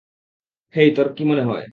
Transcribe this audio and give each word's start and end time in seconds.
হেই, 0.73 0.89
তোর 0.95 1.07
কী 1.15 1.23
মনে 1.23 1.43
হয়? 1.43 1.65